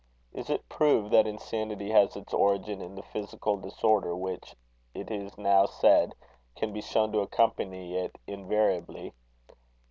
Is 0.33 0.49
it 0.49 0.67
proved 0.67 1.11
that 1.11 1.27
insanity 1.27 1.91
has 1.91 2.15
its 2.15 2.33
origin 2.33 2.81
in 2.81 2.95
the 2.95 3.03
physical 3.03 3.57
disorder 3.57 4.15
which, 4.15 4.55
it 4.95 5.11
is 5.11 5.37
now 5.37 5.67
said, 5.67 6.15
can 6.55 6.73
be 6.73 6.81
shown 6.81 7.11
to 7.11 7.19
accompany 7.19 7.93
it 7.95 8.17
invariably? 8.25 9.13